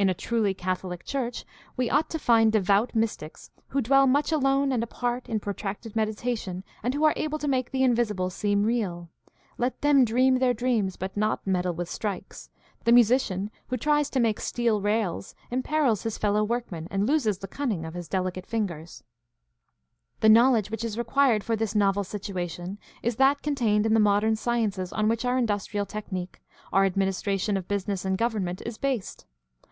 [0.00, 1.44] In a truly catholic church
[1.76, 6.64] we ought to find devout mystics who dwell much alone and apart in protracted meditation,
[6.82, 9.10] and who are able to make the invisible seem real.
[9.58, 12.48] Let them dream their dreams but not meddle with strikes.
[12.84, 17.46] The musician who tries to make steel rails imperils his fellow workmen and loses the
[17.46, 19.04] cunning of his delicate fingers.
[20.22, 23.16] CHRISTIANITY AND SOCIAL PROBLEMS 689 The knowledge which is required for this novel situation is
[23.16, 26.40] that contained in the modem sciences on which our industrial technique,
[26.72, 29.26] our administration of business and government, is based.